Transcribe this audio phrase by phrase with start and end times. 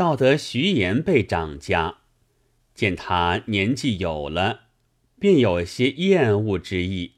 [0.00, 1.98] 道得徐言被掌家，
[2.74, 4.60] 见他年纪有了，
[5.18, 7.16] 便有些厌恶之意。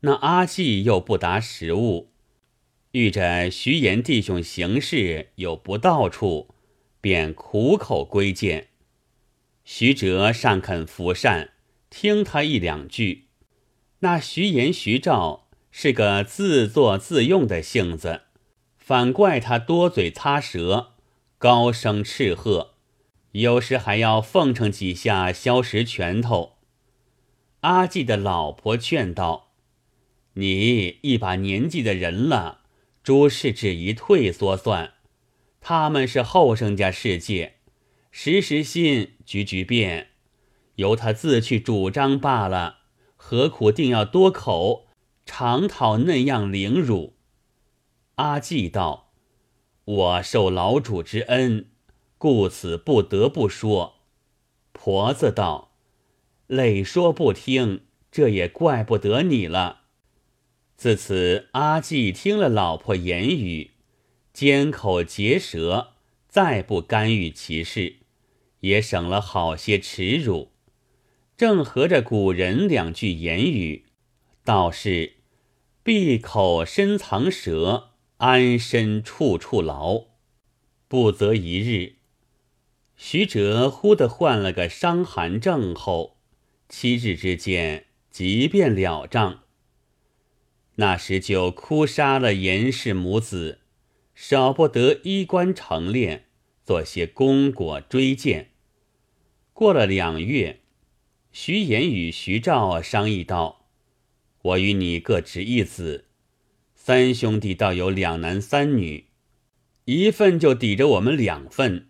[0.00, 2.12] 那阿季又不达时务，
[2.92, 6.54] 遇着徐言弟兄行事有不到处，
[7.02, 8.68] 便苦口归谏。
[9.62, 11.50] 徐哲尚肯服善，
[11.90, 13.26] 听他一两句。
[13.98, 18.22] 那徐言、徐兆是个自作自用的性子，
[18.78, 20.94] 反怪他多嘴擦舌，
[21.38, 22.74] 高声斥喝，
[23.32, 26.56] 有时还要奉承几下，消食拳头。
[27.60, 29.52] 阿季的老婆劝道
[30.34, 32.62] ：“你一把年纪的人了，
[33.02, 34.94] 诸事只宜退缩算。
[35.60, 37.56] 他们是后生家世界。”
[38.10, 40.08] 时时信，局局变，
[40.76, 42.78] 由他自去主张罢了。
[43.14, 44.86] 何苦定要多口，
[45.26, 47.16] 常讨那样凌辱？
[48.14, 49.05] 阿季道
[49.86, 51.66] ：“我受老主之恩，
[52.18, 53.94] 故此不得不说。”
[54.72, 55.72] 婆子道
[56.46, 57.80] ：“累说不听，
[58.12, 59.82] 这也怪不得你了。”
[60.76, 63.70] 自此，阿季听了老婆言语，
[64.34, 65.94] 缄口结舌，
[66.28, 67.96] 再不干预其事。
[68.60, 70.50] 也省了好些耻辱，
[71.36, 73.84] 正合着古人两句言语，
[74.44, 75.12] 道是
[75.84, 80.06] “闭口深藏舌，安身处处劳”。
[80.88, 81.96] 不则一日，
[82.96, 86.16] 徐哲忽地患了个伤寒症后，
[86.68, 89.42] 七日之间即便了账。
[90.76, 93.60] 那时就哭杀了严氏母子，
[94.14, 96.22] 少不得衣冠成殓，
[96.64, 98.52] 做些功果追荐。
[99.52, 100.60] 过了两月，
[101.32, 103.66] 徐言与徐照商议道
[104.42, 106.05] ：“我与你各执一子，
[106.86, 109.06] 三兄弟倒有两男三女，
[109.86, 111.88] 一份就抵着我们两份。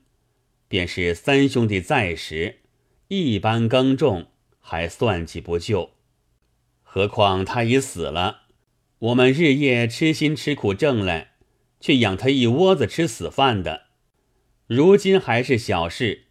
[0.69, 2.61] 便是三兄弟在时，
[3.08, 5.91] 一般耕种还算计不就？
[6.83, 8.44] 何况他已死了，
[9.00, 11.32] 我们日夜吃辛吃苦挣来，
[11.78, 13.88] 却养他一窝子吃死饭的。
[14.66, 16.28] 如今还是小事。”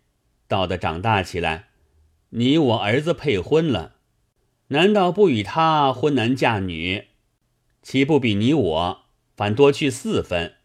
[0.50, 1.68] 到的长大起来，
[2.30, 3.98] 你我儿子配婚了，
[4.70, 7.10] 难道不与他婚男嫁女？
[7.86, 9.06] 岂不比你我
[9.38, 10.56] 反多去四分？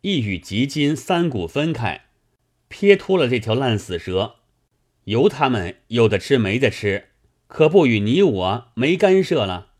[0.00, 2.06] 一与吉金三股分开，
[2.68, 4.36] 撇脱了这条烂死蛇，
[5.04, 7.10] 由他们有的吃没的吃，
[7.48, 9.72] 可不与你我没干涉了。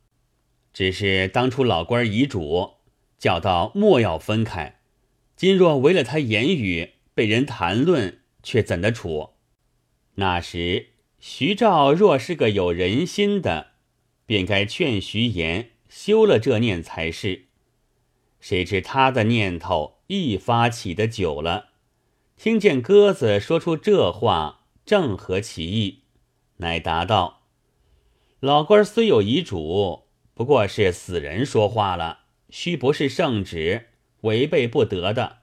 [0.75, 2.73] 只是当初老官遗嘱，
[3.19, 4.81] 叫到莫要分开。
[5.35, 8.21] 今若违了他言语被人谈论。
[8.41, 9.31] 却怎的处？
[10.15, 13.73] 那时徐照若是个有人心的，
[14.27, 17.47] 便该劝徐言休了这念才是。
[18.41, 21.71] 谁知他的念头一发起的久了，
[22.37, 26.05] 听见鸽子说出这话，正合其意，
[26.59, 27.43] 乃答道
[28.41, 30.05] ：“老官虽有遗嘱，
[30.35, 33.87] 不过是死人说话了，须不是圣旨，
[34.21, 35.39] 违背不得的。”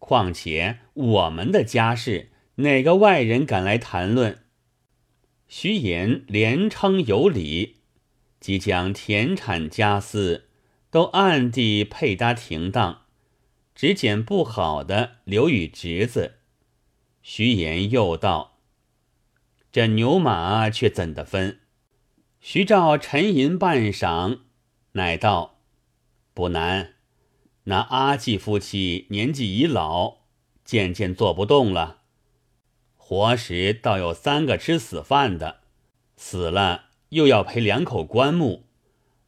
[0.00, 4.40] 况且我们的家事，哪个外人敢来谈论？
[5.46, 7.81] 徐言连称有理，
[8.42, 10.48] 即将田产家私
[10.90, 13.02] 都暗地配搭停当，
[13.72, 16.38] 只拣不好的留与侄子。
[17.22, 18.58] 徐言又道
[19.70, 21.60] ：“这牛马却怎的分？”
[22.40, 24.40] 徐照沉吟半晌，
[24.94, 25.60] 乃道
[26.34, 26.94] ：“不难。”
[27.64, 30.22] 那阿季夫妻年纪已老，
[30.64, 32.00] 渐渐做不动了。
[32.96, 35.60] 活时倒有三个吃死饭的，
[36.16, 38.64] 死了又要赔两口棺木，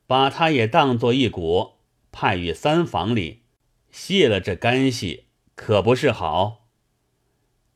[0.06, 1.74] 把他也当作一股，
[2.10, 3.42] 派于三房里，
[3.90, 5.24] 卸了这干系，
[5.54, 6.66] 可不是好。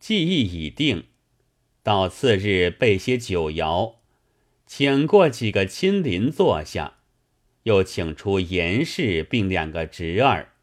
[0.01, 1.05] 记忆已定，
[1.83, 3.97] 到次日备些酒肴，
[4.67, 6.95] 请过几个亲邻坐下。
[7.65, 10.55] 又请出严氏并两个侄儿，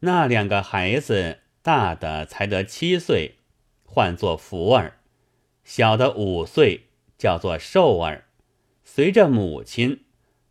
[0.00, 3.38] 那两个孩子大的才得七岁，
[3.84, 5.00] 唤作福儿；
[5.64, 6.82] 小的五岁，
[7.18, 8.23] 叫做寿儿。
[8.84, 10.04] 随着母亲，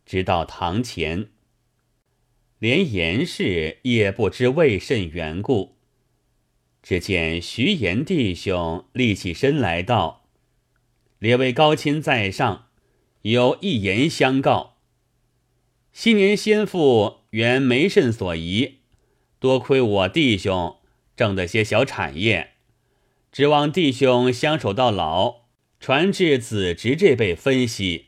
[0.04, 1.28] 直到堂前。
[2.58, 5.76] 连严氏也不知为甚缘故，
[6.82, 10.26] 只见徐言弟兄立起身来道
[11.18, 12.68] ：“列位高亲在上，
[13.22, 14.78] 有一言相告。”
[15.92, 18.78] 昔年先父原没甚所疑，
[19.38, 20.78] 多亏我弟兄
[21.16, 22.54] 挣得些小产业，
[23.30, 25.42] 指望弟兄相守到老，
[25.78, 28.06] 传至子侄这辈分析。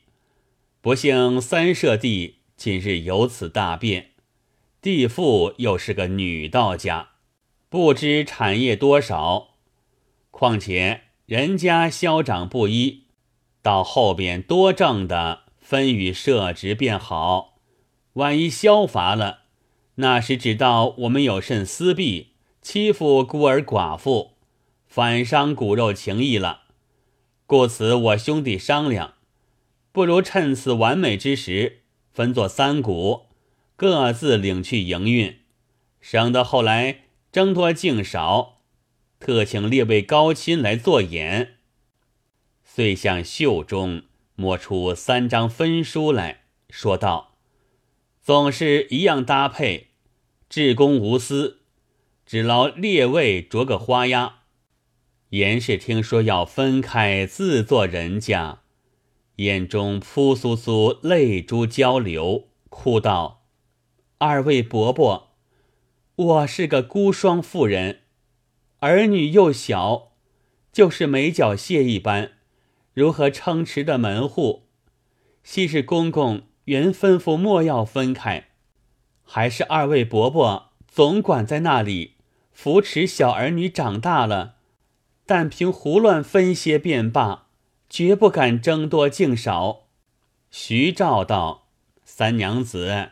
[0.86, 4.10] 不幸三舍弟今日有此大变，
[4.80, 7.08] 弟父又是个女道家，
[7.68, 9.56] 不知产业多少。
[10.30, 13.06] 况且人家消长不一，
[13.62, 17.58] 到后边多挣的分与设职便好。
[18.12, 19.40] 万一消乏了，
[19.96, 24.34] 那时只道我们有甚私弊，欺负孤儿寡妇，
[24.86, 26.60] 反伤骨肉情义了。
[27.44, 29.14] 故此，我兄弟商量，
[29.96, 31.78] 不如趁此完美之时，
[32.12, 33.28] 分作三股，
[33.76, 35.38] 各自领去营运，
[36.02, 38.60] 省得后来争多竞少。
[39.18, 41.54] 特请列位高亲来做眼。
[42.62, 44.02] 遂向袖中
[44.34, 47.38] 摸出三张分书来说道
[48.20, 49.92] ：“总是一样搭配，
[50.50, 51.60] 至公无私，
[52.26, 54.40] 只劳列位着个花押。”
[55.32, 58.60] 严氏听说要分开自作人家，
[59.36, 63.42] 眼中扑簌簌泪珠交流，哭道
[64.18, 65.34] ：“二位伯伯，
[66.16, 68.00] 我是个孤孀妇人，
[68.78, 70.12] 儿女又小，
[70.72, 72.32] 就是没脚蟹一般，
[72.94, 74.68] 如何撑持的门户？
[75.42, 78.48] 昔日公公原吩咐莫要分开，
[79.22, 82.14] 还是二位伯伯总管在那里
[82.52, 84.54] 扶持小儿女长大了。”
[85.28, 87.45] 但凭胡乱分些便罢，
[87.88, 89.86] 绝不敢争多竞少。
[90.50, 91.68] 徐照道
[92.04, 93.10] ：“三娘子，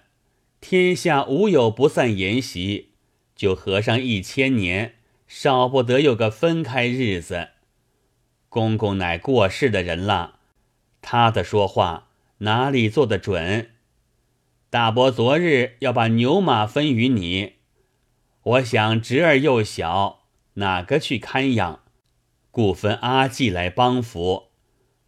[0.61, 2.93] 天下无有不散筵席，
[3.35, 4.95] 就合上一千年，
[5.27, 7.51] 少不得有个分开日子。
[8.49, 10.39] 公公乃过世的人了，
[11.03, 13.71] 他的说话哪里做得准？
[14.71, 17.55] 大伯昨日要把牛马分与你，
[18.43, 20.23] 我想侄儿又小，
[20.55, 21.81] 哪个去看养？”
[22.51, 24.45] 故分阿季来帮扶，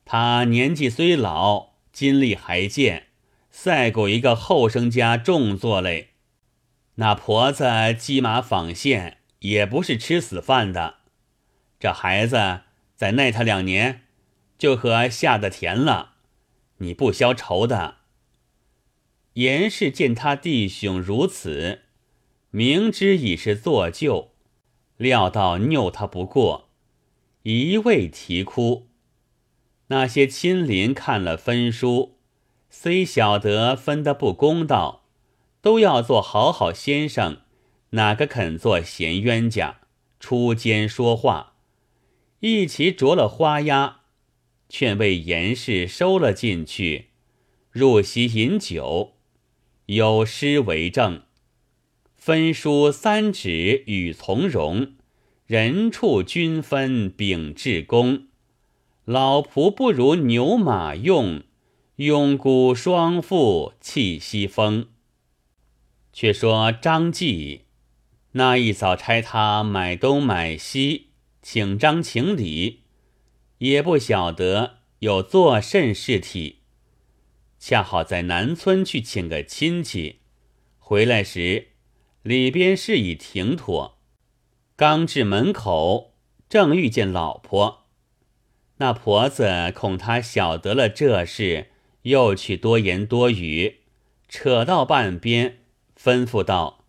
[0.08, 3.08] 他年纪虽老，精力还健，
[3.50, 6.10] 赛过一个后生家重作嘞。
[6.94, 7.64] 那婆子
[7.98, 10.98] 骑马纺线，也不是吃死饭的。
[11.80, 12.60] 这孩子
[12.94, 14.02] 再耐他两年，
[14.56, 16.12] 就和下的田了。
[16.78, 17.96] 你不消愁的。
[19.32, 21.80] 严氏见他弟兄如此，
[22.52, 24.30] 明知已是作旧，
[24.96, 26.68] 料到拗他不过。
[27.42, 28.85] 一味啼哭，
[29.88, 32.16] 那些亲邻看了分书，
[32.68, 35.04] 虽晓得分得不公道，
[35.60, 37.38] 都要做好好先生，
[37.90, 39.80] 哪个肯做闲冤家
[40.18, 41.54] 出奸说话？
[42.40, 44.00] 一齐着了花押，
[44.68, 47.06] 劝为严氏收了进去，
[47.70, 49.12] 入席饮酒，
[49.86, 51.22] 有诗为证：
[52.14, 54.94] 分书三指与从容。
[55.46, 58.26] 人畜均分秉至公，
[59.06, 61.44] 老仆不如牛马用，
[61.98, 64.88] 庸孤双负气息风。
[66.12, 67.66] 却说张继
[68.32, 71.10] 那一早差他买东买西，
[71.40, 72.80] 请张请礼，
[73.58, 76.62] 也不晓得有做甚事体，
[77.60, 80.22] 恰好在南村去请个亲戚，
[80.78, 81.68] 回来时
[82.22, 83.98] 里边事已停妥。
[84.74, 86.14] 刚至门口，
[86.48, 87.85] 正遇见老婆。
[88.78, 91.68] 那婆子恐他晓得了这事，
[92.02, 93.78] 又去多言多语，
[94.28, 95.58] 扯到半边，
[95.98, 96.84] 吩咐道：“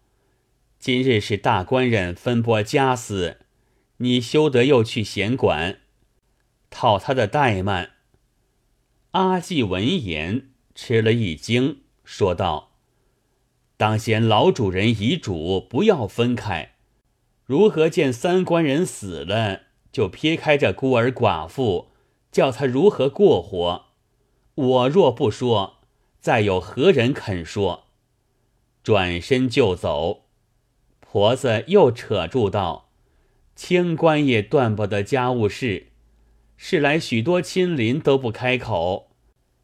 [0.80, 3.38] 今日是大官人分拨家私，
[3.98, 5.80] 你休得又去闲管，
[6.70, 7.92] 讨他的怠慢。”
[9.12, 12.74] 阿季闻言吃了一惊，说道
[13.78, 16.74] ：“当先老主人遗嘱，不要分开。”
[17.48, 19.67] 如何见三官人死了，
[19.98, 21.88] 就撇开这孤儿寡妇，
[22.32, 23.86] 叫他如何过活？
[24.54, 25.78] 我若不说，
[26.20, 27.86] 再有何人肯说？
[28.84, 30.26] 转身就走。
[31.00, 32.92] 婆子又扯住道
[33.58, 35.88] ：“清官也断不得家务事，
[36.58, 39.10] 是来许多亲邻都不开口。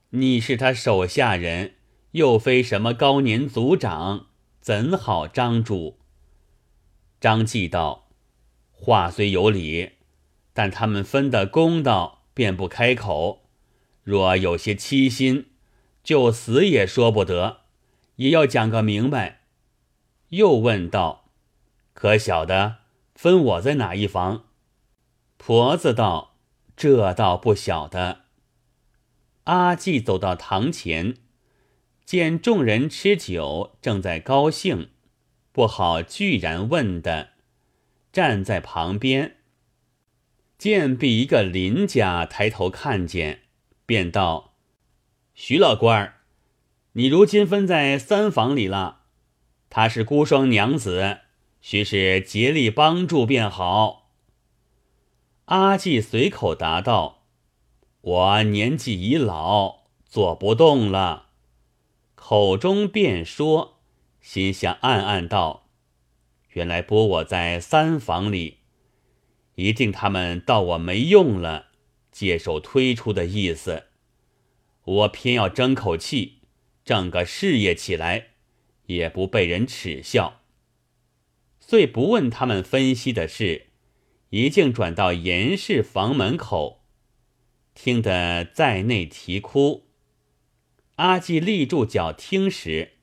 [0.10, 1.76] 你是他手下人，
[2.14, 6.00] 又非什么高年族长，怎好张主？”
[7.22, 8.08] 张继道
[8.74, 9.92] ：“话虽有理，
[10.54, 13.44] 但他们分的公道，便不开口。
[14.04, 15.48] 若有些欺心，
[16.04, 17.62] 就死也说不得，
[18.18, 19.42] 也要讲个明白。”
[20.30, 21.30] 又问道
[21.94, 22.78] ：“可晓得
[23.16, 24.46] 分我在哪一房？”
[25.38, 26.36] 婆子道
[26.76, 28.22] ：“这倒不晓得。”
[29.46, 31.18] 阿季走到堂前，
[32.06, 34.90] 见众人吃酒，正在高兴。
[35.52, 37.30] 不好，居然问的，
[38.12, 39.38] 站在旁边，
[40.64, 43.42] 见被一个邻家抬头看见，
[43.86, 44.54] 便道
[45.36, 46.22] ：“徐老官儿，
[46.94, 49.02] 你如今分在三房里了。
[49.70, 51.18] 她是孤孀娘子，
[51.60, 54.14] 须是竭力帮助便好。
[55.48, 57.26] 阿季随口答道
[58.00, 61.32] ：“我年纪已老，做不动了。”
[62.16, 63.82] 口中便说，
[64.22, 65.68] 心下暗暗道
[66.54, 68.60] ：“原来拨我在三房里，
[69.56, 71.68] 一定他们到我没用了，
[72.12, 73.86] 接受推出的意思。
[74.84, 76.40] 我偏要争口气，
[76.84, 78.30] 挣个事业起来，
[78.88, 80.42] 也不被人耻笑。”
[81.66, 83.68] 遂不问他们分析的事，
[84.32, 86.84] 一径转到严氏房门口，
[87.74, 89.88] 听得在内啼哭。
[90.96, 92.94] 阿季立住脚听时，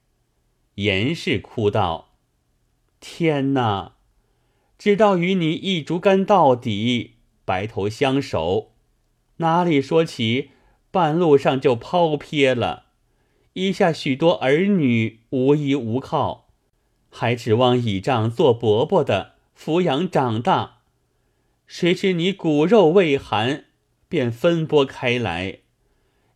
[0.74, 2.18] 严氏哭道
[3.00, 3.96] ：“天哪！
[4.80, 8.72] 直到与你一竹竿到底，白头相守，
[9.36, 10.52] 哪里说起
[10.90, 12.86] 半路上就抛撇了？
[13.52, 16.48] 一下许多儿女无依无靠，
[17.10, 20.78] 还指望倚仗做伯伯的抚养长大，
[21.66, 23.66] 谁知你骨肉未寒，
[24.08, 25.58] 便分拨开来。”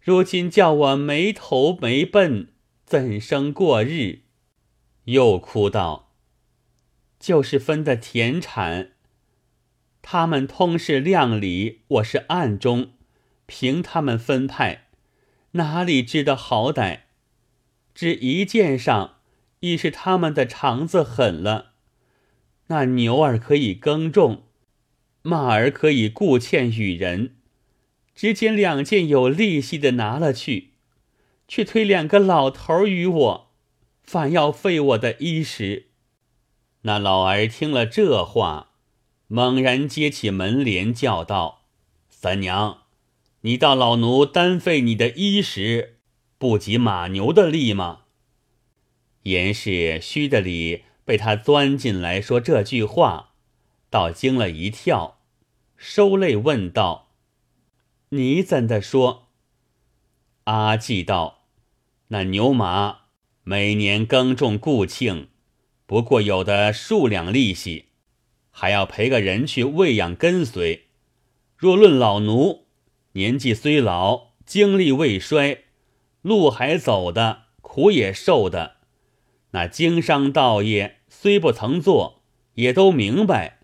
[0.04, 2.48] 如今叫我没头没奔，
[2.84, 4.18] 怎生过日？
[5.04, 6.03] 又哭道
[7.24, 8.90] ：“就是分的田产，
[10.02, 12.90] 他们通是量里，我是暗中，
[13.46, 14.88] 凭他们分派，
[15.52, 17.04] 哪里知道好歹？
[17.94, 19.20] 只一件上，
[19.60, 21.72] 亦是他们的肠子狠了。
[22.66, 24.42] 那牛儿可以耕种，
[25.22, 27.36] 马儿可以雇欠与人。”
[28.14, 30.72] 只捡两件有利息的拿了去，
[31.48, 33.50] 却推两个老头与我，
[34.02, 35.86] 反要废我的衣食。
[36.86, 38.72] 那老儿听了这话，
[39.26, 41.62] 猛然揭起门帘，叫道
[42.10, 42.82] ：“三娘，
[43.40, 45.96] 你道老奴单费你的衣食，
[46.36, 48.02] 不及马牛的力吗？”
[49.24, 53.30] 严氏虚的里被他钻进来说这句话，
[53.88, 55.20] 倒惊了一跳，
[55.78, 57.12] 收泪问道。
[58.10, 59.28] 你怎的说？
[60.44, 61.44] 阿季道
[62.08, 62.98] ：“那牛马
[63.42, 65.28] 每年耕种固庆，
[65.86, 67.86] 不过有的数两利息，
[68.50, 70.84] 还要陪个人去喂养跟随。
[71.56, 72.66] 若论老奴，
[73.12, 75.64] 年纪虽老，精力未衰，
[76.22, 78.76] 路还走的，苦也受的。
[79.50, 82.22] 那经商道业虽不曾做，
[82.54, 83.60] 也都明白。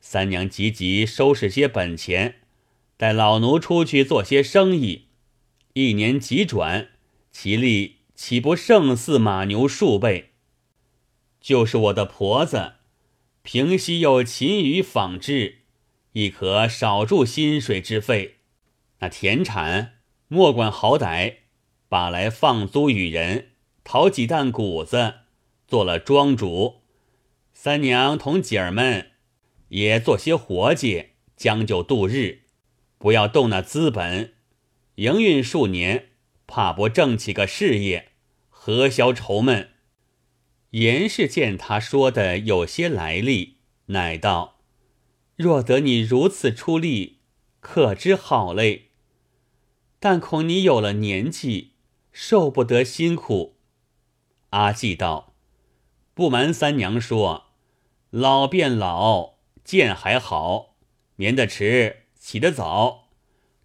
[0.00, 2.36] 三娘急急收拾些本钱。”
[3.00, 5.06] 带老奴出去做些生意，
[5.72, 6.88] 一年急转，
[7.32, 10.29] 其利岂不胜似马牛数倍？
[11.40, 12.74] 就是我的婆子，
[13.42, 15.62] 平息有勤于纺织，
[16.12, 18.36] 亦可少助薪水之费。
[18.98, 21.36] 那田产莫管好歹，
[21.88, 25.14] 把来放租与人，讨几担谷子，
[25.66, 26.82] 做了庄主。
[27.54, 29.12] 三娘同姐儿们
[29.68, 32.42] 也做些活计，将就度日。
[32.98, 34.34] 不要动那资本，
[34.96, 36.10] 营运数年，
[36.46, 38.12] 怕不挣起个事业，
[38.50, 39.69] 何消愁闷？
[40.70, 44.60] 严氏见他说的有些来历，乃道
[45.36, 47.20] ：“若得你如此出力，
[47.60, 48.90] 可知好嘞。
[49.98, 51.72] 但恐你有了年纪，
[52.12, 53.56] 受不得辛苦。”
[54.50, 55.34] 阿季道
[56.14, 57.46] ：“不瞒三娘说，
[58.10, 59.34] 老变老，
[59.64, 60.76] 见还好，
[61.16, 63.08] 眠得迟。”起得早，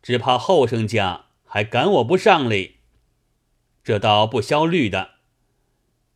[0.01, 2.77] 只怕后生家还赶我不上哩。
[3.83, 5.14] 这倒不消虑的。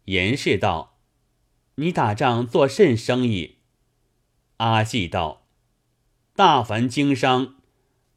[0.09, 0.97] 严氏道
[1.75, 3.57] ：“你打仗做甚生意？”
[4.57, 5.45] 阿季道
[6.35, 7.57] ：“大凡经商，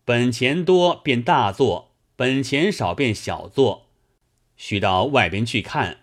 [0.03, 3.91] 本钱多便大做，本钱少便小做。
[4.57, 5.99] 须到外边去看，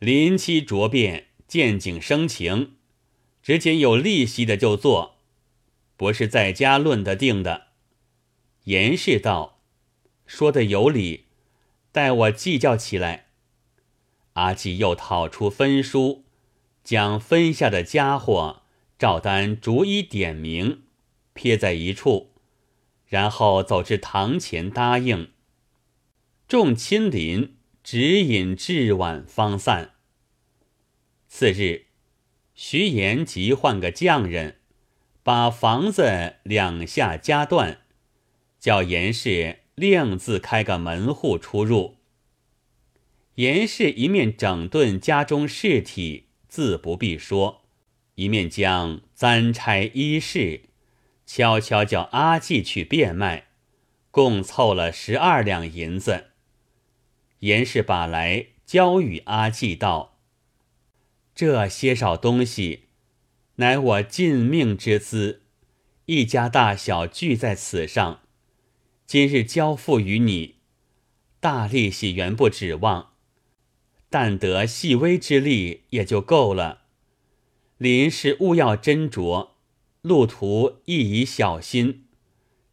[0.00, 2.74] 临期着变，见景生情，
[3.40, 5.18] 只见有利息的就做。”
[5.96, 7.68] 不是在家论得定的。
[8.64, 9.60] 严氏道
[10.26, 11.26] ：“说的有理，
[11.92, 13.25] 待我计较起来。”
[14.36, 16.24] 阿季又讨出分书，
[16.84, 18.62] 将分下的家伙
[18.98, 20.82] 照单逐一点名，
[21.32, 22.32] 撇在一处，
[23.06, 25.30] 然后走至堂前答应。
[26.46, 29.94] 众亲邻只饮至晚方散。
[31.28, 31.86] 次日，
[32.54, 34.60] 徐言即换个匠人。
[35.22, 37.80] 把房子两下夹断，
[38.60, 41.95] 叫严氏另自开个门户出入。
[43.36, 47.62] 严氏一面整顿家中事体，自不必说；
[48.14, 50.70] 一面将簪钗衣饰
[51.26, 53.48] 悄悄叫阿季去变卖，
[54.10, 56.28] 共凑了十二两银子。
[57.40, 60.18] 严氏把来交与阿季道
[61.36, 62.84] ：“这些少东西，
[63.56, 65.42] 乃我尽命之资，
[66.06, 68.22] 一家大小聚在此上，
[69.04, 70.54] 今日交付于你，
[71.38, 73.12] 大利息原不指望，
[74.08, 76.82] 但得细微之力也就够了。
[77.78, 79.50] 临时勿要斟酌，
[80.02, 82.06] 路途亦宜小心，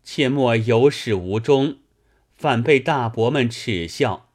[0.03, 1.77] 切莫有始无终，
[2.33, 4.29] 反被大伯们耻笑。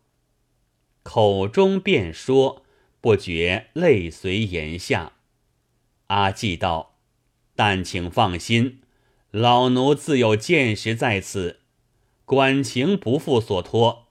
[1.03, 2.63] 口中便说，
[3.01, 5.13] 不觉泪随言下。
[6.09, 6.97] 阿季道
[7.57, 8.81] ：“但请放心，
[9.31, 11.61] 老奴自有见识在此，
[12.25, 14.09] 管情不负所托。”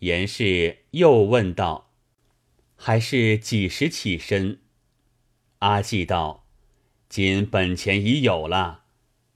[0.00, 1.87] 严氏又问道
[2.80, 4.60] ：“还是几时起身？”
[5.58, 6.46] 阿季道
[7.10, 8.84] ：“今本钱已有了，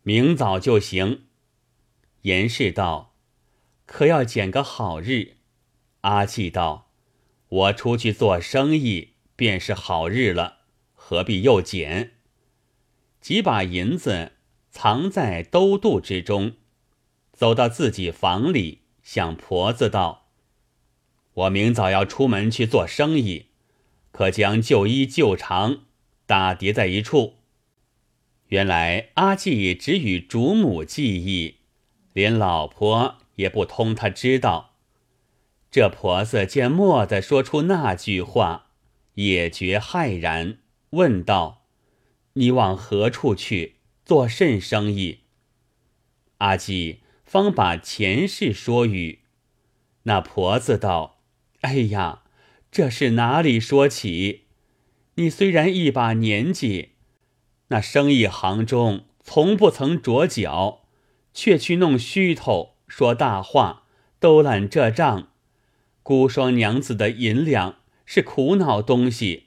[0.03, 1.25] 明早就行。”
[2.23, 3.17] 严氏道
[3.85, 5.39] ：“可要拣个好日？”
[6.03, 6.93] 阿季道
[7.49, 10.59] ：“我出去做生意，便是好日了，
[10.95, 12.13] 何必又捡？”
[13.21, 14.33] 几把银子
[14.71, 16.57] 藏在兜肚之中，
[17.33, 20.22] 走到自己房里，向婆子道
[21.35, 23.47] ：“我明早要出门去做生意，
[24.11, 25.81] 可将旧衣旧裳
[26.27, 27.39] 打叠在一处。”
[28.49, 31.57] 原来阿季只与主母记忆，
[32.12, 34.75] 连老婆也不通他知道。
[35.71, 38.67] 这婆子见蓦的说出那句话，
[39.15, 40.59] 也觉骇然，
[40.91, 41.65] 问道
[42.35, 43.77] ：“你往何处去？
[44.05, 45.21] 做甚生意？”
[46.39, 49.21] 阿季方把前事说与
[50.03, 51.21] 那婆子道
[51.62, 52.23] ：“哎呀，
[52.71, 54.47] 这是哪里说起？
[55.14, 56.90] 你虽然一把年纪，
[57.69, 60.83] 那生意行中从不曾着脚，
[61.33, 63.85] 却去弄虚头，说大话，
[64.19, 65.28] 都揽这账。”
[66.02, 69.47] 孤霜娘子的银两是苦恼东西，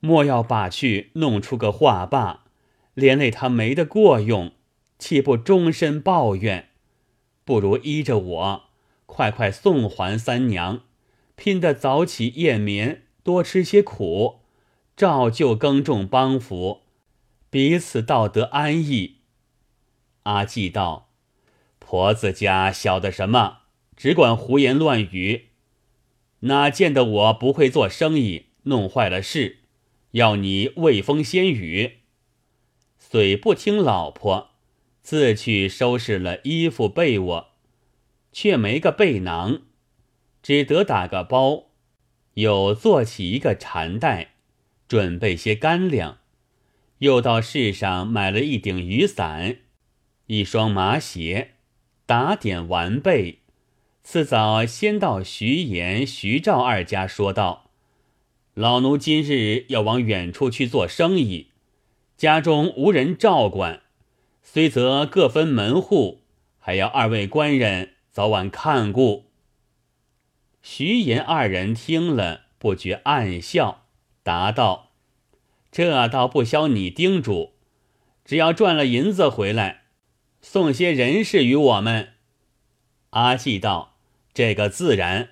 [0.00, 2.46] 莫要把去弄出个话罢，
[2.94, 4.52] 连累他没得过用，
[4.98, 6.70] 岂不终身抱怨？
[7.44, 8.64] 不如依着我，
[9.06, 10.80] 快快送还三娘，
[11.36, 14.40] 拼得早起夜眠，多吃些苦，
[14.96, 16.82] 照旧耕种帮扶，
[17.50, 19.16] 彼此道得安逸。
[20.24, 21.10] 阿季道
[21.78, 23.58] ：“婆子家晓得什么？
[23.96, 25.48] 只管胡言乱语。”
[26.40, 29.60] 哪见得我不会做生意，弄坏了事，
[30.12, 32.00] 要你未风先雨。
[32.98, 34.50] 虽不听老婆，
[35.02, 37.48] 自去收拾了衣服被窝，
[38.32, 39.62] 却没个背囊，
[40.44, 41.68] 只得打个包，
[42.34, 44.32] 又做起一个缠带，
[44.86, 46.18] 准备些干粮，
[46.98, 49.56] 又到市上买了一顶雨伞，
[50.26, 51.52] 一双麻鞋，
[52.04, 53.38] 打点完备。
[54.02, 57.70] 次早先到徐延、徐兆二家，说道
[58.52, 61.52] ：“老奴今日要往远处去做生意，
[62.18, 63.80] 家中无人照管，
[64.42, 66.20] 虽则各分门户，
[66.58, 69.23] 还要二位官人早晚看顾。”
[70.66, 73.84] 徐银二人听了，不觉暗笑，
[74.22, 74.92] 答道
[75.70, 77.52] ：“这倒不消你叮嘱，
[78.24, 79.82] 只要赚了银子回来，
[80.40, 82.14] 送些人事与我们。”
[83.10, 83.98] 阿季道。
[84.32, 85.28] 这个自然。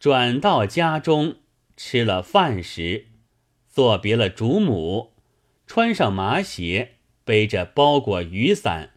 [0.00, 1.36] 转到家中，
[1.76, 3.08] 吃了饭时，
[3.68, 5.12] 作别了主母，
[5.66, 8.94] 穿上麻鞋，背着包裹雨伞，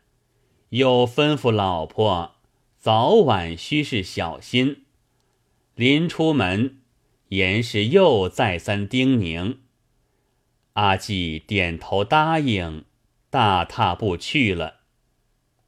[0.70, 2.36] 又吩咐老婆
[2.80, 4.85] 早晚须是小心。
[5.76, 6.78] 临出门，
[7.28, 9.58] 严氏又再三叮咛，
[10.72, 12.86] 阿季点头答应，
[13.30, 14.75] 大踏步去了。